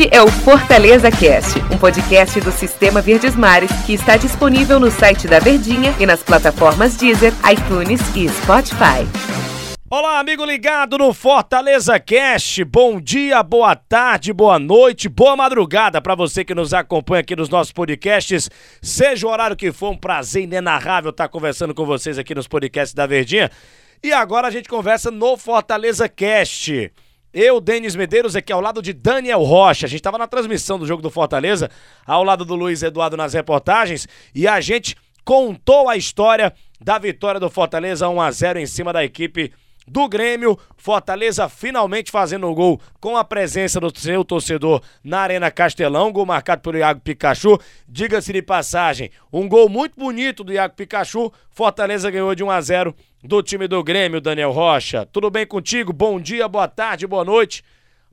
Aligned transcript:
Este 0.00 0.16
é 0.16 0.22
o 0.22 0.28
Fortaleza 0.28 1.10
Cast, 1.10 1.58
um 1.70 1.76
podcast 1.76 2.40
do 2.40 2.50
Sistema 2.50 3.02
Verdes 3.02 3.36
Mares 3.36 3.70
que 3.84 3.92
está 3.92 4.16
disponível 4.16 4.80
no 4.80 4.90
site 4.90 5.28
da 5.28 5.38
Verdinha 5.38 5.94
e 6.00 6.06
nas 6.06 6.22
plataformas 6.22 6.96
Deezer, 6.96 7.34
iTunes 7.52 8.00
e 8.16 8.26
Spotify. 8.26 9.04
Olá, 9.90 10.18
amigo 10.18 10.42
ligado 10.42 10.96
no 10.96 11.12
Fortaleza 11.12 12.00
Cast. 12.00 12.64
Bom 12.64 12.98
dia, 12.98 13.42
boa 13.42 13.76
tarde, 13.76 14.32
boa 14.32 14.58
noite, 14.58 15.06
boa 15.06 15.36
madrugada 15.36 16.00
para 16.00 16.14
você 16.14 16.46
que 16.46 16.54
nos 16.54 16.72
acompanha 16.72 17.20
aqui 17.20 17.36
nos 17.36 17.50
nossos 17.50 17.70
podcasts. 17.70 18.48
Seja 18.80 19.26
o 19.26 19.30
horário 19.30 19.54
que 19.54 19.70
for, 19.70 19.90
um 19.90 19.96
prazer 19.98 20.44
inenarrável 20.44 21.10
estar 21.10 21.28
conversando 21.28 21.74
com 21.74 21.84
vocês 21.84 22.18
aqui 22.18 22.34
nos 22.34 22.48
podcasts 22.48 22.94
da 22.94 23.06
Verdinha. 23.06 23.50
E 24.02 24.14
agora 24.14 24.48
a 24.48 24.50
gente 24.50 24.66
conversa 24.66 25.10
no 25.10 25.36
Fortaleza 25.36 26.08
Cast. 26.08 26.90
Eu, 27.32 27.60
Denis 27.60 27.94
Medeiros, 27.94 28.34
aqui 28.34 28.52
ao 28.52 28.60
lado 28.60 28.82
de 28.82 28.92
Daniel 28.92 29.42
Rocha. 29.42 29.86
A 29.86 29.88
gente 29.88 30.00
estava 30.00 30.18
na 30.18 30.26
transmissão 30.26 30.78
do 30.78 30.86
jogo 30.86 31.00
do 31.00 31.10
Fortaleza, 31.10 31.70
ao 32.04 32.24
lado 32.24 32.44
do 32.44 32.56
Luiz 32.56 32.82
Eduardo 32.82 33.16
nas 33.16 33.34
reportagens, 33.34 34.08
e 34.34 34.48
a 34.48 34.60
gente 34.60 34.96
contou 35.24 35.88
a 35.88 35.96
história 35.96 36.52
da 36.80 36.98
vitória 36.98 37.38
do 37.38 37.48
Fortaleza 37.48 38.08
1 38.08 38.20
a 38.20 38.30
0 38.32 38.58
em 38.58 38.66
cima 38.66 38.92
da 38.92 39.04
equipe 39.04 39.52
do 39.90 40.08
Grêmio. 40.08 40.56
Fortaleza 40.76 41.48
finalmente 41.48 42.10
fazendo 42.10 42.46
o 42.46 42.54
gol 42.54 42.80
com 43.00 43.16
a 43.16 43.24
presença 43.24 43.80
do 43.80 43.92
seu 43.98 44.24
torcedor 44.24 44.80
na 45.02 45.18
Arena 45.20 45.50
Castelão. 45.50 46.12
Gol 46.12 46.24
marcado 46.24 46.62
pelo 46.62 46.78
Iago 46.78 47.00
Pikachu. 47.00 47.58
Diga-se 47.88 48.32
de 48.32 48.40
passagem, 48.40 49.10
um 49.32 49.48
gol 49.48 49.68
muito 49.68 49.98
bonito 49.98 50.44
do 50.44 50.52
Iago 50.52 50.74
Pikachu. 50.74 51.32
Fortaleza 51.50 52.10
ganhou 52.10 52.34
de 52.34 52.44
1 52.44 52.50
a 52.50 52.60
0 52.60 52.94
do 53.22 53.42
time 53.42 53.66
do 53.66 53.82
Grêmio, 53.82 54.20
Daniel 54.20 54.52
Rocha. 54.52 55.04
Tudo 55.06 55.28
bem 55.28 55.46
contigo? 55.46 55.92
Bom 55.92 56.20
dia, 56.20 56.46
boa 56.46 56.68
tarde, 56.68 57.06
boa 57.06 57.24
noite, 57.24 57.64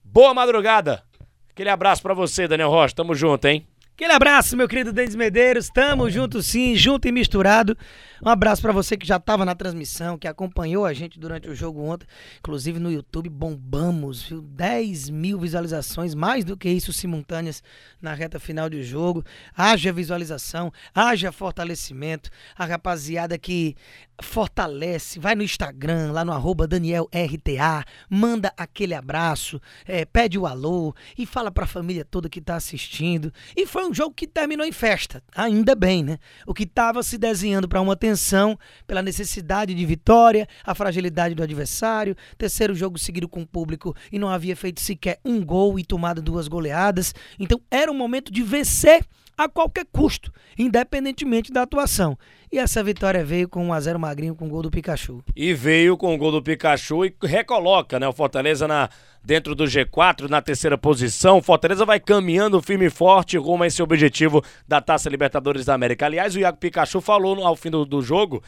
boa 0.04 0.34
madrugada. 0.34 1.04
Aquele 1.52 1.70
abraço 1.70 2.02
para 2.02 2.14
você, 2.14 2.48
Daniel 2.48 2.70
Rocha. 2.70 2.96
Tamo 2.96 3.14
junto, 3.14 3.46
hein? 3.46 3.68
Aquele 3.98 4.14
abraço, 4.14 4.56
meu 4.56 4.68
querido 4.68 4.94
Denis 4.94 5.16
Medeiros. 5.16 5.72
Tamo 5.74 6.08
junto 6.08 6.44
sim, 6.44 6.76
junto 6.76 7.08
e 7.08 7.12
misturado. 7.12 7.76
Um 8.24 8.30
abraço 8.30 8.62
para 8.62 8.72
você 8.72 8.96
que 8.96 9.08
já 9.08 9.16
estava 9.16 9.44
na 9.44 9.56
transmissão, 9.56 10.20
que 10.20 10.28
acompanhou 10.28 10.86
a 10.86 10.94
gente 10.94 11.20
durante 11.20 11.50
o 11.50 11.56
jogo 11.56 11.82
ontem. 11.82 12.06
Inclusive 12.38 12.80
no 12.80 12.92
YouTube 12.92 13.28
bombamos, 13.28 14.22
viu? 14.22 14.40
10 14.40 15.10
mil 15.10 15.40
visualizações, 15.40 16.14
mais 16.14 16.46
do 16.46 16.56
que 16.56 16.70
isso 16.70 16.94
simultâneas 16.94 17.64
na 18.00 18.14
reta 18.14 18.40
final 18.40 18.70
do 18.70 18.84
jogo. 18.84 19.24
Haja 19.56 19.92
visualização, 19.92 20.72
haja 20.94 21.32
fortalecimento. 21.32 22.30
A 22.56 22.66
rapaziada 22.66 23.36
que 23.36 23.76
fortalece, 24.22 25.20
vai 25.20 25.36
no 25.36 25.44
Instagram, 25.44 26.12
lá 26.12 26.26
no 26.26 26.34
arroba 26.34 26.68
DanielRTA, 26.68 27.86
manda 28.10 28.52
aquele 28.58 28.96
abraço, 28.96 29.62
é, 29.86 30.06
pede 30.06 30.40
o 30.40 30.48
alô 30.48 30.94
e 31.18 31.26
fala 31.26 31.52
pra 31.52 31.68
família 31.68 32.04
toda 32.04 32.30
que 32.30 32.42
tá 32.42 32.56
assistindo. 32.56 33.32
E 33.56 33.68
foi 33.68 33.87
um 33.88 33.94
jogo 33.94 34.14
que 34.14 34.28
terminou 34.28 34.66
em 34.66 34.72
festa, 34.72 35.24
ainda 35.36 35.74
bem, 35.76 36.04
né? 36.04 36.20
O 36.46 36.54
que 36.54 36.66
tava 36.66 37.02
se 37.02 37.18
desenhando 37.18 37.68
para 37.68 37.82
uma 37.82 37.96
tensão 37.96 38.58
pela 38.86 39.02
necessidade 39.02 39.74
de 39.74 39.86
vitória, 39.86 40.48
a 40.64 40.76
fragilidade 40.76 41.34
do 41.34 41.44
adversário, 41.44 42.16
terceiro 42.38 42.76
jogo 42.76 42.98
seguido 43.00 43.28
com 43.28 43.42
o 43.42 43.48
público 43.48 43.96
e 44.12 44.20
não 44.20 44.30
havia 44.30 44.56
feito 44.56 44.82
sequer 44.82 45.20
um 45.24 45.44
gol 45.44 45.80
e 45.80 45.86
tomado 45.86 46.22
duas 46.22 46.48
goleadas. 46.48 47.14
Então 47.40 47.60
era 47.72 47.92
um 47.92 47.96
momento 47.96 48.32
de 48.32 48.44
vencer 48.44 49.06
a 49.38 49.48
qualquer 49.48 49.86
custo, 49.92 50.34
independentemente 50.58 51.52
da 51.52 51.62
atuação. 51.62 52.18
E 52.50 52.60
essa 52.60 52.82
vitória 52.82 53.26
veio 53.26 53.50
com 53.50 53.68
1x0 53.68 53.98
magrinho 53.98 54.34
com 54.34 54.46
o 54.46 54.50
gol 54.50 54.62
do 54.62 54.72
Pikachu. 54.72 55.22
E 55.36 55.54
veio 55.54 55.98
com 55.98 56.16
o 56.16 56.18
gol 56.18 56.32
do 56.32 56.42
Pikachu 56.42 57.06
e 57.06 57.14
recoloca 57.24 58.00
né, 58.00 58.08
o 58.08 58.14
Fortaleza 58.14 58.66
na, 58.68 58.90
dentro 59.22 59.54
do 59.54 59.66
G4, 59.66 60.30
na 60.30 60.42
terceira 60.42 60.78
posição. 60.78 61.40
O 61.40 61.42
Fortaleza 61.42 61.86
vai 61.86 62.00
caminhando 62.00 62.62
firme 62.62 62.86
e 62.86 62.90
forte 62.90 63.38
rumo 63.38 63.64
a 63.64 63.68
esse 63.68 63.84
objetivo 63.84 64.42
da 64.66 64.80
Taça 64.80 65.10
Libertadores 65.10 65.66
da 65.66 65.74
América. 65.74 66.06
Aliás, 66.06 66.36
o 66.36 66.40
Iago 66.40 66.58
Pikachu 66.58 67.02
falou 67.02 67.46
ao 67.46 67.56
fim 67.56 67.70
do, 67.70 67.84
do 67.84 68.02
jogo 68.02 68.42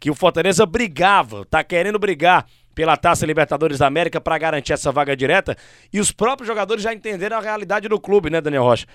que 0.00 0.10
o 0.10 0.14
Fortaleza 0.14 0.64
brigava, 0.64 1.44
tá 1.44 1.62
querendo 1.62 1.98
brigar 1.98 2.46
pela 2.74 2.96
Taça 2.96 3.26
Libertadores 3.26 3.78
da 3.78 3.86
América 3.86 4.20
para 4.20 4.38
garantir 4.38 4.72
essa 4.72 4.90
vaga 4.90 5.14
direta. 5.14 5.56
E 5.92 6.00
os 6.00 6.10
próprios 6.10 6.48
jogadores 6.48 6.82
já 6.82 6.92
entenderam 6.92 7.36
a 7.36 7.40
realidade 7.40 7.86
do 7.86 8.00
clube, 8.00 8.30
né, 8.30 8.40
Daniel 8.40 8.64
Rocha? 8.64 8.86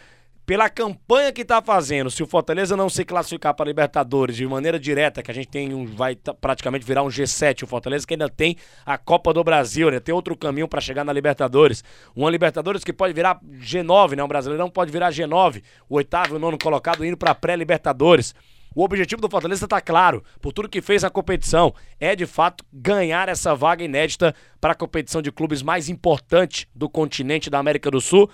Pela 0.48 0.70
campanha 0.70 1.34
que 1.34 1.42
está 1.42 1.62
fazendo, 1.62 2.10
se 2.10 2.24
o 2.24 2.26
Fortaleza 2.26 2.78
não 2.78 2.88
se 2.88 3.04
classificar 3.04 3.54
para 3.54 3.66
Libertadores 3.66 4.38
de 4.38 4.48
maneira 4.48 4.80
direta, 4.80 5.22
que 5.22 5.30
a 5.30 5.34
gente 5.34 5.50
tem 5.50 5.74
um, 5.74 5.86
vai 5.86 6.18
praticamente 6.40 6.86
virar 6.86 7.04
um 7.04 7.10
G7, 7.10 7.64
o 7.64 7.68
Fortaleza 7.68 8.08
que 8.08 8.14
ainda 8.14 8.30
tem 8.30 8.56
a 8.86 8.98
Copa 8.98 9.34
do 9.34 9.44
Brasil, 9.44 9.92
né? 9.92 10.00
Tem 10.00 10.16
outro 10.16 10.38
caminho 10.38 10.66
para 10.66 10.80
chegar 10.80 11.04
na 11.04 11.12
Libertadores. 11.12 11.84
Uma 12.16 12.32
Libertadores 12.32 12.82
que 12.82 12.94
pode 12.94 13.14
virar 13.14 13.42
G9, 13.60 14.16
né? 14.16 14.24
Um 14.24 14.28
brasileirão 14.28 14.70
pode 14.70 14.90
virar 14.90 15.12
G9, 15.12 15.62
o 15.90 15.96
oitavo 15.96 16.36
e 16.36 16.38
o 16.38 16.40
nono 16.40 16.58
colocado 16.58 17.04
indo 17.04 17.18
para 17.18 17.36
pré-Libertadores. 17.36 18.34
O 18.74 18.86
objetivo 18.86 19.22
do 19.22 19.30
Fortaleza 19.30 19.66
está 19.66 19.82
claro, 19.82 20.24
por 20.40 20.54
tudo 20.54 20.70
que 20.70 20.82
fez 20.82 21.04
a 21.04 21.10
competição, 21.10 21.74
é 22.00 22.16
de 22.16 22.26
fato 22.26 22.64
ganhar 22.72 23.28
essa 23.28 23.54
vaga 23.54 23.84
inédita 23.84 24.34
para 24.62 24.72
a 24.72 24.76
competição 24.76 25.22
de 25.22 25.30
clubes 25.30 25.62
mais 25.62 25.90
importante 25.90 26.70
do 26.74 26.88
continente 26.88 27.50
da 27.50 27.60
América 27.60 27.92
do 27.92 28.00
Sul 28.00 28.30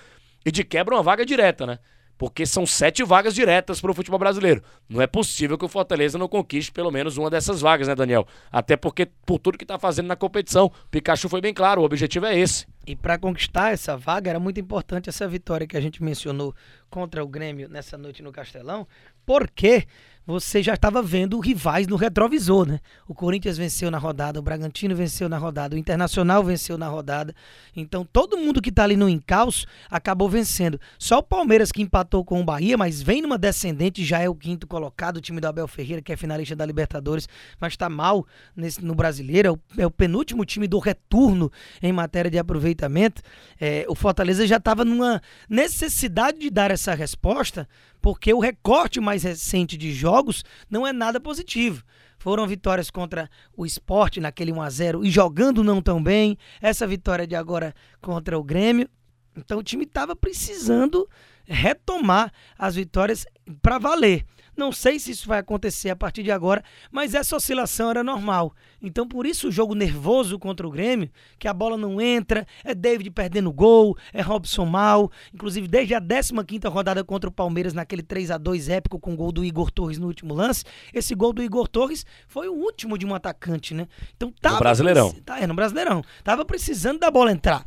e 0.45 0.51
de 0.51 0.63
quebra 0.63 0.93
uma 0.93 1.01
vaga 1.01 1.25
direta, 1.25 1.65
né? 1.65 1.79
Porque 2.17 2.45
são 2.45 2.65
sete 2.65 3.03
vagas 3.03 3.33
diretas 3.33 3.81
para 3.81 3.91
o 3.91 3.93
futebol 3.93 4.19
brasileiro. 4.19 4.63
Não 4.87 5.01
é 5.01 5.07
possível 5.07 5.57
que 5.57 5.65
o 5.65 5.69
Fortaleza 5.69 6.17
não 6.17 6.27
conquiste 6.27 6.71
pelo 6.71 6.91
menos 6.91 7.17
uma 7.17 7.29
dessas 7.29 7.61
vagas, 7.61 7.87
né, 7.87 7.95
Daniel? 7.95 8.27
Até 8.51 8.77
porque, 8.77 9.07
por 9.25 9.39
tudo 9.39 9.57
que 9.57 9.63
está 9.63 9.79
fazendo 9.79 10.07
na 10.07 10.15
competição, 10.15 10.71
Pikachu 10.91 11.27
foi 11.27 11.41
bem 11.41 11.53
claro, 11.53 11.81
o 11.81 11.85
objetivo 11.85 12.25
é 12.25 12.37
esse. 12.37 12.65
E 12.85 12.95
para 12.95 13.17
conquistar 13.17 13.71
essa 13.71 13.95
vaga 13.95 14.29
era 14.29 14.39
muito 14.39 14.59
importante 14.59 15.09
essa 15.09 15.27
vitória 15.27 15.65
que 15.65 15.77
a 15.77 15.81
gente 15.81 16.03
mencionou 16.03 16.53
contra 16.89 17.23
o 17.23 17.27
Grêmio 17.27 17.69
nessa 17.69 17.97
noite 17.97 18.21
no 18.21 18.31
Castelão, 18.31 18.85
porque 19.25 19.85
você 20.25 20.63
já 20.63 20.73
estava 20.73 21.01
vendo 21.01 21.37
rivais 21.39 21.85
no 21.85 21.97
retrovisor, 21.97 22.65
né? 22.65 22.79
O 23.07 23.13
Corinthians 23.13 23.57
venceu 23.57 23.91
na 23.91 23.97
rodada, 23.97 24.39
o 24.39 24.41
Bragantino 24.41 24.95
venceu 24.95 25.27
na 25.27 25.37
rodada, 25.37 25.75
o 25.75 25.77
Internacional 25.77 26.41
venceu 26.41 26.77
na 26.77 26.87
rodada. 26.87 27.35
Então 27.75 28.05
todo 28.05 28.37
mundo 28.37 28.61
que 28.61 28.69
está 28.69 28.83
ali 28.83 28.95
no 28.95 29.09
encalço 29.09 29.67
acabou 29.89 30.29
vencendo. 30.29 30.79
Só 30.97 31.17
o 31.17 31.23
Palmeiras 31.23 31.73
que 31.73 31.81
empatou 31.81 32.23
com 32.23 32.39
o 32.39 32.43
Bahia, 32.43 32.77
mas 32.77 33.01
vem 33.01 33.21
numa 33.21 33.37
descendente, 33.37 34.05
já 34.05 34.19
é 34.19 34.29
o 34.29 34.35
quinto 34.35 34.65
colocado, 34.65 35.17
o 35.17 35.21
time 35.21 35.41
do 35.41 35.47
Abel 35.47 35.67
Ferreira, 35.67 36.01
que 36.01 36.13
é 36.13 36.15
finalista 36.15 36.55
da 36.55 36.65
Libertadores, 36.65 37.27
mas 37.59 37.73
está 37.73 37.89
mal 37.89 38.25
nesse, 38.55 38.83
no 38.83 38.95
brasileiro. 38.95 39.49
É 39.49 39.51
o, 39.51 39.59
é 39.81 39.85
o, 39.85 39.91
penúltimo 39.91 40.45
time 40.45 40.67
do 40.67 40.79
retorno 40.79 41.51
em 41.81 41.91
matéria 41.91 42.31
de 42.31 42.37
aproveitamento. 42.37 43.21
É, 43.59 43.85
o 43.89 43.95
Fortaleza 43.95 44.47
já 44.47 44.57
estava 44.57 44.85
numa 44.85 45.21
necessidade 45.49 46.39
de 46.39 46.49
dar 46.49 46.71
essa 46.71 46.93
resposta 46.93 47.67
porque 48.03 48.33
o 48.33 48.39
recorte 48.39 48.99
mais 48.99 49.12
recente 49.21 49.77
de 49.77 49.93
jogos 49.93 50.43
não 50.67 50.87
é 50.87 50.91
nada 50.91 51.19
positivo. 51.19 51.83
Foram 52.17 52.47
vitórias 52.47 52.89
contra 52.89 53.29
o 53.55 53.65
esporte 53.65 54.19
naquele 54.19 54.51
1x0 54.51 55.05
e 55.05 55.11
jogando 55.11 55.63
não 55.63 55.81
tão 55.81 56.01
bem. 56.01 56.37
Essa 56.59 56.87
vitória 56.87 57.27
de 57.27 57.35
agora 57.35 57.75
contra 58.01 58.39
o 58.39 58.43
Grêmio. 58.43 58.89
Então 59.35 59.59
o 59.59 59.63
time 59.63 59.83
estava 59.83 60.15
precisando 60.15 61.07
retomar 61.45 62.31
as 62.57 62.75
vitórias 62.75 63.25
para 63.61 63.77
valer. 63.77 64.25
Não 64.55 64.71
sei 64.71 64.99
se 64.99 65.11
isso 65.11 65.27
vai 65.27 65.39
acontecer 65.39 65.89
a 65.89 65.95
partir 65.95 66.21
de 66.21 66.31
agora, 66.31 66.63
mas 66.91 67.15
essa 67.15 67.35
oscilação 67.35 67.89
era 67.89 68.03
normal. 68.03 68.53
Então, 68.81 69.07
por 69.07 69.25
isso 69.25 69.47
o 69.47 69.51
jogo 69.51 69.73
nervoso 69.73 70.37
contra 70.37 70.67
o 70.67 70.69
Grêmio, 70.69 71.09
que 71.39 71.47
a 71.47 71.53
bola 71.53 71.75
não 71.75 71.99
entra, 71.99 72.45
é 72.63 72.75
David 72.75 73.09
perdendo 73.09 73.51
gol, 73.51 73.97
é 74.13 74.21
Robson 74.21 74.65
mal. 74.65 75.11
Inclusive, 75.33 75.67
desde 75.67 75.95
a 75.95 76.01
15 76.01 76.67
rodada 76.67 77.03
contra 77.03 77.29
o 77.29 77.33
Palmeiras, 77.33 77.73
naquele 77.73 78.03
3 78.03 78.29
a 78.29 78.37
2 78.37 78.69
épico 78.69 78.99
com 78.99 79.13
o 79.13 79.15
gol 79.15 79.31
do 79.31 79.43
Igor 79.43 79.71
Torres 79.71 79.97
no 79.97 80.07
último 80.07 80.33
lance, 80.35 80.63
esse 80.93 81.15
gol 81.15 81.33
do 81.33 81.41
Igor 81.41 81.67
Torres 81.67 82.05
foi 82.27 82.47
o 82.47 82.53
último 82.53 82.97
de 82.97 83.05
um 83.05 83.15
atacante, 83.15 83.73
né? 83.73 83.87
Então, 84.15 84.31
tava 84.39 84.55
no 84.55 84.61
Brasileirão. 84.61 85.11
Tá, 85.25 85.39
é, 85.39 85.47
no 85.47 85.55
Brasileirão. 85.55 86.03
Tava 86.23 86.45
precisando 86.45 86.99
da 86.99 87.09
bola 87.09 87.31
entrar. 87.31 87.65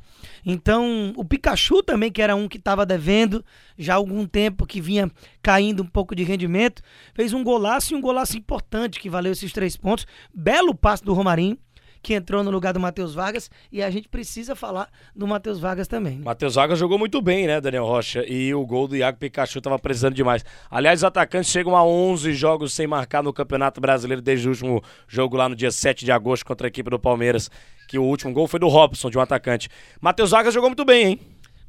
Então, 0.48 1.12
o 1.16 1.24
Pikachu 1.24 1.82
também, 1.82 2.12
que 2.12 2.22
era 2.22 2.36
um 2.36 2.46
que 2.46 2.56
estava 2.56 2.86
devendo 2.86 3.44
já 3.76 3.94
há 3.94 3.96
algum 3.96 4.24
tempo, 4.24 4.64
que 4.64 4.80
vinha 4.80 5.10
caindo 5.42 5.82
um 5.82 5.86
pouco 5.86 6.14
de 6.14 6.22
rendimento, 6.22 6.82
fez 7.12 7.32
um 7.32 7.42
golaço 7.42 7.92
e 7.92 7.96
um 7.96 8.00
golaço 8.00 8.38
importante 8.38 9.00
que 9.00 9.10
valeu 9.10 9.32
esses 9.32 9.52
três 9.52 9.76
pontos. 9.76 10.06
Belo 10.32 10.72
passe 10.72 11.02
do 11.02 11.12
Romarinho 11.12 11.58
que 12.06 12.14
entrou 12.14 12.44
no 12.44 12.52
lugar 12.52 12.72
do 12.72 12.78
Matheus 12.78 13.16
Vargas 13.16 13.50
e 13.72 13.82
a 13.82 13.90
gente 13.90 14.08
precisa 14.08 14.54
falar 14.54 14.88
do 15.12 15.26
Matheus 15.26 15.58
Vargas 15.58 15.88
também. 15.88 16.18
Né? 16.18 16.24
Matheus 16.24 16.54
Vargas 16.54 16.78
jogou 16.78 16.96
muito 16.96 17.20
bem, 17.20 17.48
né, 17.48 17.60
Daniel 17.60 17.84
Rocha? 17.84 18.24
E 18.28 18.54
o 18.54 18.64
gol 18.64 18.86
do 18.86 18.94
Iago 18.94 19.18
Pikachu 19.18 19.58
estava 19.58 19.76
precisando 19.76 20.14
demais. 20.14 20.44
Aliás, 20.70 21.00
os 21.00 21.04
atacantes 21.04 21.50
chegam 21.50 21.74
a 21.74 21.84
11 21.84 22.32
jogos 22.32 22.72
sem 22.72 22.86
marcar 22.86 23.24
no 23.24 23.32
Campeonato 23.32 23.80
Brasileiro 23.80 24.22
desde 24.22 24.46
o 24.46 24.52
último 24.52 24.84
jogo 25.08 25.36
lá 25.36 25.48
no 25.48 25.56
dia 25.56 25.72
7 25.72 26.04
de 26.04 26.12
agosto 26.12 26.46
contra 26.46 26.68
a 26.68 26.68
equipe 26.68 26.88
do 26.88 26.96
Palmeiras, 26.96 27.50
que 27.88 27.98
o 27.98 28.04
último 28.04 28.32
gol 28.32 28.46
foi 28.46 28.60
do 28.60 28.68
Robson, 28.68 29.10
de 29.10 29.18
um 29.18 29.20
atacante. 29.20 29.68
Matheus 30.00 30.30
Vargas 30.30 30.54
jogou 30.54 30.70
muito 30.70 30.84
bem, 30.84 31.06
hein? 31.06 31.20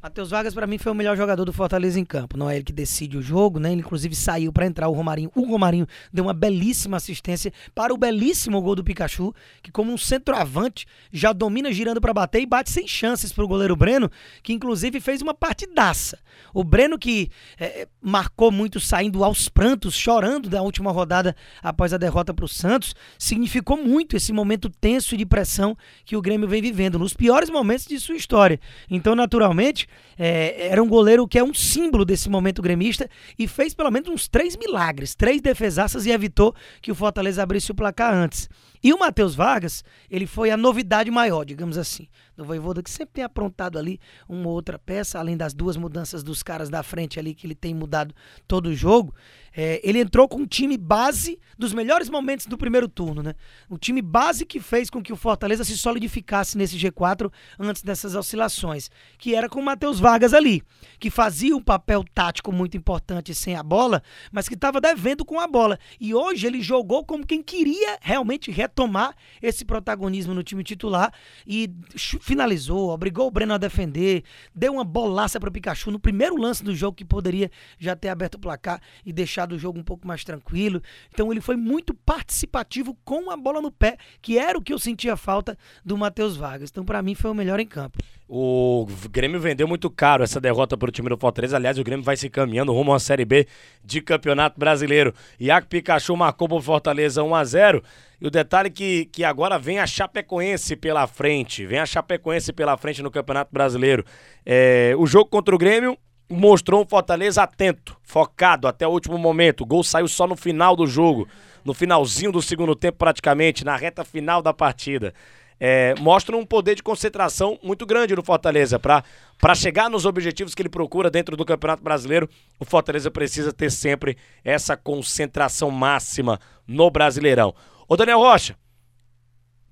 Matheus 0.01 0.29
Vargas, 0.29 0.53
para 0.53 0.67
mim, 0.67 0.77
foi 0.77 0.91
o 0.91 0.95
melhor 0.95 1.17
jogador 1.17 1.43
do 1.43 1.51
Fortaleza 1.51 1.99
em 1.99 2.05
campo. 2.05 2.37
Não 2.37 2.47
é 2.47 2.55
ele 2.55 2.63
que 2.63 2.71
decide 2.71 3.17
o 3.17 3.21
jogo, 3.21 3.59
né? 3.59 3.71
Ele, 3.71 3.81
inclusive, 3.81 4.13
saiu 4.15 4.53
para 4.53 4.67
entrar 4.67 4.87
o 4.87 4.93
Romarinho. 4.93 5.31
O 5.33 5.41
Romarinho 5.41 5.87
deu 6.13 6.25
uma 6.25 6.35
belíssima 6.35 6.97
assistência 6.97 7.51
para 7.73 7.91
o 7.91 7.97
belíssimo 7.97 8.61
gol 8.61 8.75
do 8.75 8.83
Pikachu, 8.83 9.33
que, 9.61 9.71
como 9.71 9.91
um 9.91 9.97
centroavante, 9.97 10.85
já 11.11 11.33
domina 11.33 11.71
girando 11.71 11.99
para 11.99 12.13
bater 12.13 12.41
e 12.41 12.45
bate 12.45 12.69
sem 12.69 12.87
chances 12.87 13.33
para 13.33 13.43
o 13.43 13.47
goleiro 13.47 13.75
Breno, 13.75 14.09
que, 14.43 14.53
inclusive, 14.53 14.99
fez 14.99 15.23
uma 15.23 15.33
partidaça. 15.33 16.19
O 16.53 16.63
Breno, 16.63 16.99
que 16.99 17.31
é, 17.59 17.87
marcou 17.99 18.51
muito 18.51 18.79
saindo 18.79 19.23
aos 19.23 19.49
prantos, 19.49 19.95
chorando 19.95 20.47
da 20.47 20.61
última 20.61 20.91
rodada 20.91 21.35
após 21.61 21.91
a 21.91 21.97
derrota 21.97 22.35
para 22.35 22.45
o 22.45 22.47
Santos, 22.47 22.93
significou 23.17 23.75
muito 23.75 24.15
esse 24.15 24.31
momento 24.31 24.69
tenso 24.69 25.15
e 25.15 25.17
de 25.17 25.25
pressão 25.25 25.75
que 26.05 26.15
o 26.15 26.21
Grêmio 26.21 26.47
vem 26.47 26.61
vivendo, 26.61 26.99
nos 26.99 27.15
piores 27.15 27.49
momentos 27.49 27.87
de 27.87 27.99
sua 27.99 28.15
história. 28.15 28.59
Então, 28.89 29.15
naturalmente, 29.15 29.86
é, 30.17 30.67
era 30.67 30.81
um 30.81 30.87
goleiro 30.87 31.27
que 31.27 31.37
é 31.37 31.43
um 31.43 31.53
símbolo 31.53 32.03
desse 32.03 32.29
momento 32.29 32.61
gremista 32.61 33.09
e 33.37 33.47
fez 33.47 33.73
pelo 33.73 33.91
menos 33.91 34.09
uns 34.09 34.27
três 34.27 34.55
milagres, 34.57 35.15
três 35.15 35.41
defesaças 35.41 36.05
e 36.05 36.11
evitou 36.11 36.55
que 36.81 36.91
o 36.91 36.95
Fortaleza 36.95 37.43
abrisse 37.43 37.71
o 37.71 37.75
placar 37.75 38.13
antes. 38.13 38.49
E 38.83 38.93
o 38.93 38.99
Matheus 38.99 39.35
Vargas, 39.35 39.83
ele 40.09 40.27
foi 40.27 40.51
a 40.51 40.57
novidade 40.57 41.09
maior, 41.09 41.43
digamos 41.43 41.77
assim, 41.77 42.07
do 42.35 42.43
Voivoda, 42.43 42.83
que 42.83 42.89
sempre 42.89 43.13
tem 43.13 43.23
aprontado 43.23 43.79
ali 43.79 43.99
uma 44.29 44.49
outra 44.49 44.77
peça, 44.77 45.19
além 45.19 45.35
das 45.35 45.53
duas 45.53 45.75
mudanças 45.75 46.23
dos 46.23 46.43
caras 46.43 46.69
da 46.69 46.83
frente 46.83 47.19
ali, 47.19 47.33
que 47.33 47.47
ele 47.47 47.55
tem 47.55 47.73
mudado 47.73 48.13
todo 48.47 48.67
o 48.67 48.75
jogo. 48.75 49.13
É, 49.59 49.81
ele 49.83 49.99
entrou 49.99 50.27
com 50.27 50.41
um 50.41 50.45
time 50.45 50.77
base 50.77 51.39
dos 51.57 51.73
melhores 51.73 52.09
momentos 52.09 52.45
do 52.45 52.57
primeiro 52.59 52.87
turno, 52.87 53.23
né? 53.23 53.33
Um 53.67 53.75
time 53.75 54.03
base 54.03 54.45
que 54.45 54.59
fez 54.59 54.87
com 54.87 55.01
que 55.01 55.11
o 55.11 55.15
Fortaleza 55.15 55.63
se 55.63 55.75
solidificasse 55.75 56.55
nesse 56.55 56.77
G4 56.77 57.31
antes 57.57 57.81
dessas 57.81 58.13
oscilações, 58.13 58.91
que 59.17 59.33
era 59.33 59.49
com 59.49 59.59
o 59.59 59.65
Matheus 59.65 59.99
Vargas 59.99 60.31
ali, 60.31 60.61
que 60.99 61.09
fazia 61.09 61.55
um 61.55 61.61
papel 61.61 62.05
tático 62.13 62.51
muito 62.51 62.77
importante 62.77 63.33
sem 63.33 63.55
a 63.55 63.63
bola, 63.63 64.03
mas 64.31 64.47
que 64.47 64.53
estava 64.53 64.79
devendo 64.79 65.25
com 65.25 65.39
a 65.39 65.47
bola. 65.47 65.79
E 65.99 66.13
hoje 66.13 66.45
ele 66.45 66.61
jogou 66.61 67.03
como 67.03 67.25
quem 67.25 67.41
queria 67.41 67.97
realmente 67.99 68.51
retomar 68.77 69.15
esse 69.41 69.65
protagonismo 69.65 70.35
no 70.35 70.43
time 70.43 70.63
titular 70.63 71.11
e 71.47 71.73
finalizou, 71.95 72.89
obrigou 72.91 73.27
o 73.27 73.31
Breno 73.31 73.55
a 73.55 73.57
defender, 73.57 74.23
deu 74.53 74.73
uma 74.73 74.83
bolaça 74.83 75.39
para 75.39 75.49
o 75.49 75.51
Pikachu 75.51 75.89
no 75.89 75.99
primeiro 75.99 76.37
lance 76.37 76.63
do 76.63 76.75
jogo 76.75 76.95
que 76.95 77.03
poderia 77.03 77.49
já 77.79 77.95
ter 77.95 78.09
aberto 78.09 78.35
o 78.35 78.39
placar 78.39 78.79
e 79.03 79.11
deixado 79.11 79.53
o 79.53 79.59
jogo 79.59 79.79
um 79.79 79.83
pouco 79.83 80.07
mais 80.07 80.23
tranquilo. 80.23 80.81
Então 81.11 81.31
ele 81.31 81.41
foi 81.41 81.55
muito 81.55 81.93
participativo 81.93 82.95
com 83.03 83.31
a 83.31 83.35
bola 83.35 83.59
no 83.59 83.71
pé, 83.71 83.97
que 84.21 84.37
era 84.37 84.57
o 84.57 84.61
que 84.61 84.71
eu 84.71 84.79
sentia 84.79 85.17
falta 85.17 85.57
do 85.83 85.97
Matheus 85.97 86.37
Vargas. 86.37 86.69
Então 86.69 86.85
para 86.85 87.01
mim 87.01 87.15
foi 87.15 87.31
o 87.31 87.35
melhor 87.35 87.59
em 87.59 87.67
campo. 87.67 87.97
O 88.29 88.85
Grêmio 89.09 89.39
vendeu 89.39 89.65
muito 89.65 89.89
caro 89.89 90.21
essa 90.21 90.41
derrota 90.41 90.75
para 90.75 90.89
o 90.89 90.91
time 90.91 91.07
do 91.07 91.17
Fortaleza. 91.17 91.55
Aliás, 91.55 91.79
o 91.79 91.83
Grêmio 91.83 92.03
vai 92.03 92.17
se 92.17 92.29
caminhando 92.29 92.73
rumo 92.73 92.93
à 92.93 92.99
Série 92.99 93.23
B 93.23 93.47
de 93.85 94.01
Campeonato 94.01 94.59
Brasileiro. 94.59 95.13
Iaco 95.39 95.67
Pikachu 95.67 96.15
marcou 96.17 96.49
para 96.49 96.57
o 96.57 96.61
Fortaleza 96.61 97.23
1 97.23 97.35
a 97.35 97.43
0 97.45 97.83
E 98.19 98.27
o 98.27 98.29
detalhe 98.29 98.69
que, 98.69 99.05
que 99.05 99.23
agora 99.23 99.57
vem 99.57 99.79
a 99.79 99.87
Chapecoense 99.87 100.75
pela 100.75 101.07
frente. 101.07 101.65
Vem 101.65 101.79
a 101.79 101.85
Chapecoense 101.85 102.51
pela 102.51 102.75
frente 102.75 103.01
no 103.01 103.09
Campeonato 103.09 103.49
Brasileiro. 103.53 104.03
É, 104.45 104.93
o 104.97 105.07
jogo 105.07 105.29
contra 105.29 105.55
o 105.55 105.57
Grêmio 105.57 105.97
mostrou 106.29 106.81
um 106.81 106.85
Fortaleza 106.85 107.41
atento, 107.41 107.95
focado 108.03 108.67
até 108.67 108.85
o 108.85 108.91
último 108.91 109.17
momento. 109.17 109.61
O 109.61 109.65
gol 109.65 109.85
saiu 109.85 110.07
só 110.09 110.27
no 110.27 110.35
final 110.35 110.75
do 110.75 110.85
jogo, 110.85 111.29
no 111.63 111.73
finalzinho 111.73 112.33
do 112.33 112.41
segundo 112.41 112.75
tempo, 112.75 112.97
praticamente, 112.97 113.63
na 113.63 113.77
reta 113.77 114.03
final 114.03 114.41
da 114.41 114.53
partida. 114.53 115.13
É, 115.59 115.95
mostra 115.99 116.37
um 116.37 116.45
poder 116.45 116.75
de 116.75 116.83
concentração 116.83 117.57
muito 117.63 117.85
grande 117.85 118.15
no 118.15 118.23
Fortaleza. 118.23 118.79
Para 118.79 119.55
chegar 119.55 119.89
nos 119.89 120.05
objetivos 120.05 120.53
que 120.53 120.61
ele 120.61 120.69
procura 120.69 121.09
dentro 121.09 121.35
do 121.35 121.45
Campeonato 121.45 121.83
Brasileiro, 121.83 122.29
o 122.59 122.65
Fortaleza 122.65 123.09
precisa 123.09 123.51
ter 123.51 123.71
sempre 123.71 124.17
essa 124.43 124.77
concentração 124.77 125.71
máxima 125.71 126.39
no 126.67 126.91
Brasileirão. 126.91 127.55
Ô 127.87 127.95
Daniel 127.95 128.19
Rocha, 128.19 128.55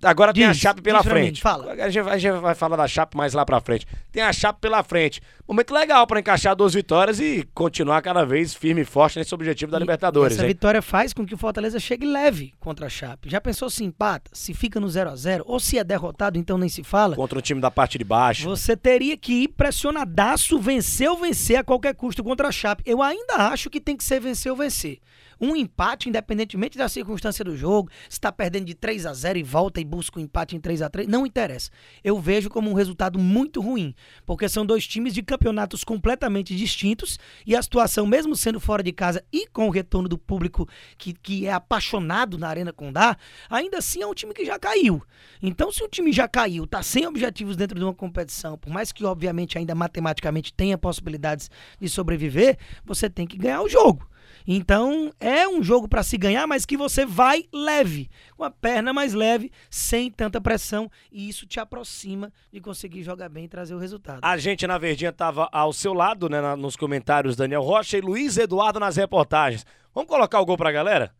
Agora 0.05 0.31
diz, 0.31 0.41
tem 0.41 0.49
a 0.49 0.53
Chape 0.53 0.81
pela 0.81 1.03
frente. 1.03 1.37
Mim, 1.37 1.41
fala. 1.41 1.73
A 1.73 1.89
gente, 1.89 2.07
a 2.07 2.17
gente, 2.17 2.39
vai 2.39 2.53
falar 2.53 2.75
da 2.75 2.87
Chape 2.87 3.17
mais 3.17 3.33
lá 3.33 3.45
pra 3.45 3.59
frente. 3.59 3.87
Tem 4.11 4.21
a 4.21 4.31
Chape 4.31 4.59
pela 4.61 4.83
frente. 4.83 5.21
Momento 5.47 5.73
legal 5.73 6.05
para 6.05 6.19
encaixar 6.19 6.55
duas 6.55 6.73
vitórias 6.73 7.19
e 7.19 7.47
continuar 7.53 8.01
cada 8.01 8.23
vez 8.23 8.53
firme 8.53 8.81
e 8.81 8.85
forte 8.85 9.17
nesse 9.17 9.33
objetivo 9.33 9.71
da 9.71 9.77
e 9.77 9.81
Libertadores. 9.81 10.33
Essa 10.33 10.43
hein? 10.43 10.49
vitória 10.49 10.81
faz 10.81 11.13
com 11.13 11.25
que 11.25 11.33
o 11.33 11.37
Fortaleza 11.37 11.79
chegue 11.79 12.05
leve 12.05 12.53
contra 12.59 12.85
a 12.85 12.89
Chape. 12.89 13.29
Já 13.29 13.41
pensou 13.41 13.69
se 13.69 13.83
empata, 13.83 14.31
se 14.33 14.53
fica 14.53 14.79
no 14.79 14.87
0 14.87 15.09
a 15.09 15.15
0 15.15 15.43
ou 15.47 15.59
se 15.59 15.77
é 15.77 15.83
derrotado, 15.83 16.37
então 16.37 16.57
nem 16.57 16.69
se 16.69 16.83
fala? 16.83 17.15
Contra 17.15 17.39
o 17.39 17.41
time 17.41 17.59
da 17.59 17.71
parte 17.71 17.97
de 17.97 18.03
baixo. 18.03 18.45
Você 18.49 18.77
teria 18.77 19.17
que 19.17 19.43
ir 19.43 19.47
pressionadaço, 19.49 20.59
vencer 20.59 21.09
ou 21.09 21.17
vencer 21.17 21.57
a 21.57 21.63
qualquer 21.63 21.95
custo 21.95 22.23
contra 22.23 22.47
a 22.47 22.51
Chape. 22.51 22.83
Eu 22.85 23.01
ainda 23.01 23.35
acho 23.35 23.69
que 23.69 23.81
tem 23.81 23.97
que 23.97 24.03
ser 24.03 24.19
vencer 24.19 24.51
ou 24.51 24.57
vencer. 24.57 24.99
Um 25.39 25.55
empate, 25.55 26.09
independentemente 26.09 26.77
da 26.77 26.87
circunstância 26.87 27.43
do 27.43 27.55
jogo, 27.55 27.89
se 28.09 28.17
está 28.17 28.31
perdendo 28.31 28.65
de 28.65 28.73
3 28.73 29.05
a 29.05 29.13
0 29.13 29.39
e 29.39 29.43
volta 29.43 29.81
e 29.81 29.85
busca 29.85 30.17
o 30.17 30.21
um 30.21 30.25
empate 30.25 30.55
em 30.55 30.59
3 30.59 30.81
a 30.81 30.89
3 30.89 31.07
não 31.07 31.25
interessa. 31.25 31.69
Eu 32.03 32.19
vejo 32.19 32.49
como 32.49 32.69
um 32.69 32.73
resultado 32.73 33.19
muito 33.19 33.61
ruim, 33.61 33.93
porque 34.25 34.47
são 34.47 34.65
dois 34.65 34.87
times 34.87 35.13
de 35.13 35.21
campeonatos 35.21 35.83
completamente 35.83 36.55
distintos 36.55 37.19
e 37.45 37.55
a 37.55 37.61
situação, 37.61 38.05
mesmo 38.05 38.35
sendo 38.35 38.59
fora 38.59 38.83
de 38.83 38.91
casa 38.91 39.23
e 39.31 39.47
com 39.47 39.67
o 39.67 39.71
retorno 39.71 40.07
do 40.07 40.17
público 40.17 40.67
que, 40.97 41.13
que 41.13 41.45
é 41.45 41.53
apaixonado 41.53 42.37
na 42.37 42.47
Arena 42.47 42.73
Condá, 42.73 43.17
ainda 43.49 43.77
assim 43.77 44.01
é 44.01 44.07
um 44.07 44.13
time 44.13 44.33
que 44.33 44.45
já 44.45 44.59
caiu. 44.59 45.01
Então, 45.41 45.71
se 45.71 45.83
o 45.83 45.87
time 45.87 46.11
já 46.11 46.27
caiu, 46.27 46.63
está 46.63 46.81
sem 46.81 47.05
objetivos 47.05 47.55
dentro 47.55 47.77
de 47.77 47.83
uma 47.83 47.93
competição, 47.93 48.57
por 48.57 48.71
mais 48.71 48.91
que 48.91 49.05
obviamente 49.05 49.57
ainda 49.57 49.75
matematicamente 49.75 50.53
tenha 50.53 50.77
possibilidades 50.77 51.49
de 51.79 51.89
sobreviver, 51.89 52.57
você 52.83 53.09
tem 53.09 53.27
que 53.27 53.37
ganhar 53.37 53.61
o 53.61 53.69
jogo. 53.69 54.07
Então 54.47 55.11
é 55.19 55.47
um 55.47 55.61
jogo 55.63 55.87
para 55.87 56.03
se 56.03 56.17
ganhar, 56.17 56.45
mas 56.47 56.65
que 56.65 56.77
você 56.77 57.05
vai 57.05 57.45
leve, 57.53 58.09
com 58.35 58.43
a 58.43 58.51
perna 58.51 58.93
mais 58.93 59.13
leve, 59.13 59.51
sem 59.69 60.11
tanta 60.11 60.39
pressão, 60.39 60.89
e 61.11 61.27
isso 61.29 61.45
te 61.45 61.59
aproxima 61.59 62.31
de 62.51 62.59
conseguir 62.59 63.03
jogar 63.03 63.29
bem 63.29 63.45
e 63.45 63.49
trazer 63.49 63.75
o 63.75 63.79
resultado. 63.79 64.19
A 64.21 64.37
gente 64.37 64.65
na 64.67 64.77
Verdinha 64.77 65.09
estava 65.09 65.49
ao 65.51 65.73
seu 65.73 65.93
lado, 65.93 66.29
né, 66.29 66.55
nos 66.55 66.75
comentários 66.75 67.35
Daniel 67.35 67.61
Rocha 67.61 67.97
e 67.97 68.01
Luiz 68.01 68.37
Eduardo 68.37 68.79
nas 68.79 68.95
reportagens. 68.95 69.65
Vamos 69.93 70.09
colocar 70.09 70.39
o 70.39 70.45
gol 70.45 70.57
pra 70.57 70.71
galera? 70.71 71.13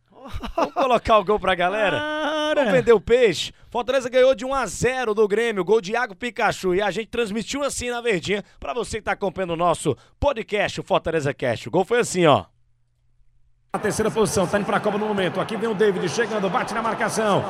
Vamos 0.56 0.74
colocar 0.74 1.18
o 1.18 1.24
gol 1.24 1.38
pra 1.38 1.54
galera? 1.54 1.98
Cara. 1.98 2.54
Vamos 2.54 2.72
vender 2.72 2.92
o 2.92 3.00
peixe. 3.00 3.52
Fortaleza 3.70 4.08
ganhou 4.08 4.34
de 4.34 4.44
1 4.44 4.54
a 4.54 4.66
0 4.66 5.14
do 5.14 5.28
Grêmio, 5.28 5.64
gol 5.64 5.80
de 5.80 5.92
Iago 5.92 6.16
Pikachu. 6.16 6.74
E 6.74 6.82
a 6.82 6.90
gente 6.90 7.08
transmitiu 7.08 7.62
assim 7.62 7.90
na 7.90 8.00
Verdinha 8.00 8.44
para 8.58 8.74
você 8.74 8.98
que 8.98 9.04
tá 9.04 9.12
acompanhando 9.12 9.52
o 9.52 9.56
nosso 9.56 9.96
podcast, 10.18 10.80
o 10.80 10.84
Fortaleza 10.84 11.32
Cast. 11.32 11.68
O 11.68 11.70
gol 11.70 11.84
foi 11.84 12.00
assim, 12.00 12.26
ó. 12.26 12.44
A 13.76 13.78
terceira 13.78 14.10
posição, 14.10 14.46
tá 14.46 14.58
indo 14.58 14.64
pra 14.64 14.80
Copa 14.80 14.96
no 14.96 15.06
momento. 15.06 15.38
Aqui 15.38 15.54
vem 15.54 15.68
o 15.68 15.74
David 15.74 16.08
chegando, 16.08 16.48
bate 16.48 16.72
na 16.72 16.80
marcação. 16.80 17.44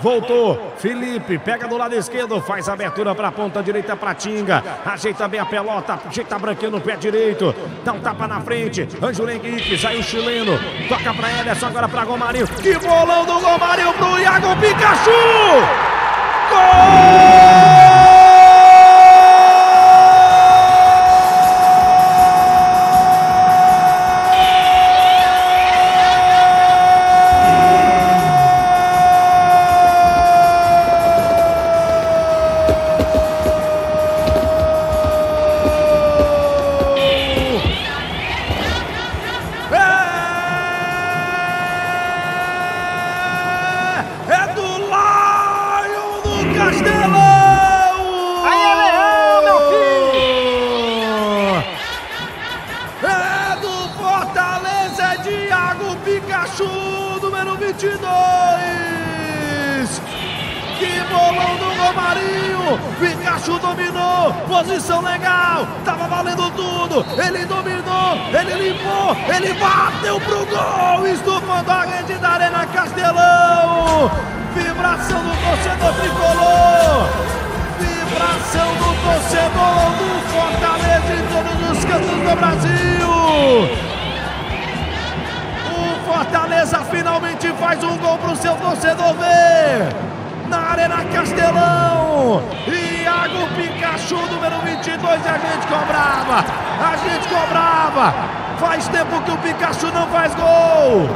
Voltou, 0.00 0.72
Felipe, 0.78 1.38
pega 1.38 1.68
do 1.68 1.76
lado 1.76 1.94
esquerdo, 1.94 2.40
faz 2.40 2.66
a 2.66 2.72
abertura 2.72 3.14
pra 3.14 3.30
ponta 3.30 3.62
direita 3.62 3.94
pra 3.94 4.14
Tinga. 4.14 4.64
Ajeita 4.86 5.28
bem 5.28 5.38
a 5.38 5.44
pelota, 5.44 6.00
ajeita 6.08 6.38
branquinho 6.38 6.70
no 6.70 6.80
pé 6.80 6.96
direito. 6.96 7.54
Dá 7.84 7.92
um 7.92 8.00
tapa 8.00 8.26
na 8.26 8.40
frente. 8.40 8.88
Ângelo 9.02 9.30
Henrique, 9.30 9.76
sai 9.76 9.98
o 9.98 10.02
chileno. 10.02 10.58
Toca 10.88 11.12
pra 11.12 11.40
Ederson, 11.40 11.66
agora 11.66 11.88
pra 11.88 12.06
Gomarinho. 12.06 12.48
Que 12.48 12.78
bolão 12.78 13.26
do 13.26 13.38
Gomarinho 13.38 13.92
pro 13.92 14.18
Iago 14.18 14.56
Pikachu! 14.56 15.10
Gol! 16.48 17.65
Pikachu 62.98 63.58
dominou, 63.58 64.32
posição 64.48 65.00
legal, 65.00 65.66
tava 65.84 66.08
valendo 66.08 66.50
tudo. 66.52 67.04
Ele 67.20 67.44
dominou, 67.44 68.16
ele 68.32 68.68
limpou, 68.68 69.16
ele 69.34 69.52
bateu 69.54 70.20
pro 70.20 70.46
gol, 70.46 71.06
estufando 71.06 71.70
a 71.70 71.82
rede 71.82 72.14
da 72.14 72.30
Arena 72.30 72.66
Castelão. 72.66 74.10
Vibração 74.54 75.22
do 75.22 75.32
torcedor 75.44 75.92
tricolor, 75.94 77.08
vibração 77.78 78.74
do 78.76 78.90
torcedor 79.04 79.90
do 79.98 80.06
Fortaleza. 80.32 80.86
Brasil! 82.36 83.08
O 85.70 86.04
Fortaleza 86.04 86.78
finalmente 86.90 87.48
faz 87.54 87.82
um 87.82 87.96
gol 87.98 88.18
pro 88.18 88.36
seu 88.36 88.54
torcedor 88.56 89.14
ver! 89.14 89.88
Na 90.48 90.70
Arena 90.70 91.04
Castelão! 91.12 92.42
Iago 92.68 93.48
Pikachu, 93.56 94.16
número 94.16 94.58
22, 94.60 95.24
e 95.24 95.28
a 95.28 95.38
gente 95.38 95.66
cobrava! 95.66 96.44
A 96.80 96.96
gente 96.96 97.28
cobrava! 97.28 98.14
Faz 98.58 98.88
tempo 98.88 99.20
que 99.22 99.30
o 99.30 99.38
Pikachu 99.38 99.86
não 99.92 100.06
faz 100.08 100.34
gol! 100.34 101.08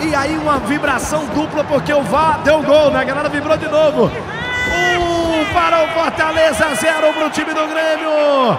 E 0.00 0.14
aí 0.14 0.36
uma 0.38 0.58
vibração 0.58 1.26
dupla 1.26 1.62
porque 1.62 1.92
o 1.92 2.02
VAR 2.02 2.40
deu 2.42 2.62
gol, 2.62 2.90
né? 2.90 3.00
A 3.00 3.04
galera 3.04 3.28
vibrou 3.28 3.56
de 3.56 3.68
novo. 3.68 4.10
Um 4.10 5.44
para 5.52 5.84
o 5.84 5.88
Fortaleza, 5.88 6.74
zero 6.74 7.12
para 7.12 7.26
o 7.26 7.30
time 7.30 7.52
do 7.52 7.66
Grêmio. 7.66 8.58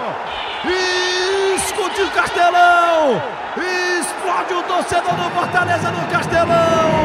Escute 1.56 2.02
o 2.02 2.10
Castelão. 2.10 3.20
Explode 3.56 4.54
o 4.54 4.62
torcedor 4.62 5.14
do 5.14 5.30
Fortaleza 5.30 5.90
no 5.90 6.06
Castelão. 6.06 7.01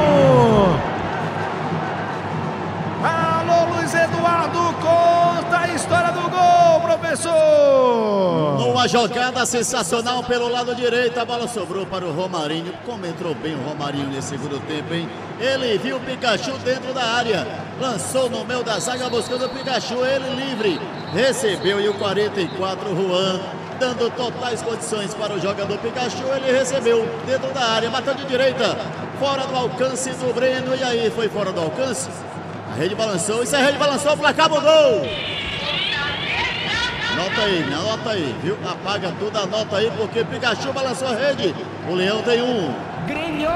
Uma 8.60 8.88
jogada 8.88 9.46
sensacional 9.46 10.24
pelo 10.24 10.50
lado 10.50 10.76
direito, 10.76 11.20
a 11.20 11.26
bola 11.26 11.48
sobrou 11.48 11.86
para 11.86 12.06
o 12.06 12.12
Romarinho. 12.12 12.74
Como 12.86 13.06
entrou 13.06 13.34
bem 13.34 13.56
o 13.56 13.70
Romarinho 13.70 14.08
nesse 14.08 14.30
segundo 14.30 14.60
tempo, 14.68 14.94
hein? 14.94 15.10
Ele 15.40 15.78
viu 15.78 15.98
o 15.98 16.00
Pikachu 16.00 16.52
dentro 16.64 16.94
da 16.94 17.04
área, 17.04 17.48
lançou 17.80 18.30
no 18.30 18.44
meio 18.44 18.64
da 18.64 18.80
zaga 18.80 19.10
buscando 19.10 19.46
o 19.46 19.50
Pikachu, 19.50 20.04
ele 20.06 20.36
livre, 20.36 20.80
recebeu 21.14 21.80
e 21.80 21.88
o 21.88 21.94
44, 21.94 22.96
Juan, 22.96 23.40
dando 23.80 24.10
totais 24.12 24.62
condições 24.62 25.14
para 25.14 25.34
o 25.34 25.40
jogador 25.40 25.78
Pikachu, 25.78 26.24
ele 26.36 26.52
recebeu 26.52 27.08
dentro 27.26 27.54
da 27.54 27.62
área, 27.62 27.90
bateu 27.90 28.16
de 28.16 28.26
direita, 28.26 28.78
fora 29.20 29.46
do 29.46 29.56
alcance 29.56 30.10
do 30.10 30.34
Breno, 30.34 30.76
e 30.76 30.84
aí 30.84 31.12
foi 31.12 31.30
fora 31.30 31.52
do 31.52 31.62
alcance? 31.62 32.10
A 32.72 32.76
rede 32.76 32.96
balançou, 32.96 33.44
isso 33.44 33.56
é 33.56 33.60
a 33.60 33.66
rede 33.66 33.78
balançou, 33.78 34.14
o 34.14 34.18
placar 34.18 34.50
mudou. 34.50 35.37
Anota 37.38 37.44
aí, 37.46 37.64
anota 37.72 38.10
aí, 38.10 38.36
viu? 38.42 38.58
Apaga 38.68 39.14
tudo, 39.20 39.38
anota 39.38 39.78
aí, 39.78 39.92
porque 39.96 40.24
Pikachu 40.24 40.74
balançou 40.74 41.08
a 41.08 41.14
rede. 41.14 41.54
O 41.88 41.94
Leão 41.94 42.24
tem 42.24 42.42
um. 42.42 42.74
Grêmio. 43.06 43.50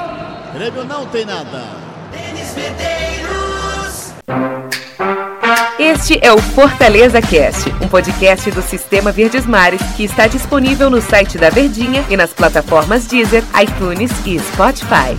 Grêmio 0.54 0.84
não 0.84 1.04
tem 1.06 1.24
nada. 1.24 1.64
Denis 2.12 2.54
Medeiros. 2.54 4.14
Este 5.80 6.24
é 6.24 6.32
o 6.32 6.38
Fortaleza 6.38 7.20
Cast, 7.20 7.68
um 7.82 7.88
podcast 7.88 8.48
do 8.52 8.62
Sistema 8.62 9.10
Verdes 9.10 9.46
Mares 9.46 9.82
que 9.96 10.04
está 10.04 10.28
disponível 10.28 10.88
no 10.88 11.02
site 11.02 11.36
da 11.36 11.50
Verdinha 11.50 12.04
e 12.08 12.16
nas 12.16 12.32
plataformas 12.32 13.08
Deezer, 13.08 13.42
iTunes 13.60 14.12
e 14.24 14.38
Spotify. 14.38 15.18